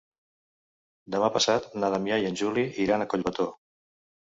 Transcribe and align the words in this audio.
Demà 1.15 1.29
passat 1.35 1.69
na 1.85 1.93
Damià 1.97 2.19
i 2.25 2.27
en 2.31 2.41
Juli 2.43 2.65
iran 2.87 3.07
a 3.07 3.11
Collbató. 3.15 3.49